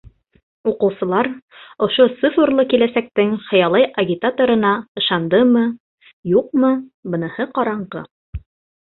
[0.69, 1.29] Уҡыусылар
[1.87, 5.69] ошо цифрлы киләсәктең хыялый агитаторына ышандымы,
[6.41, 6.77] юҡмы-
[7.15, 8.09] быныһы ҡараңғы.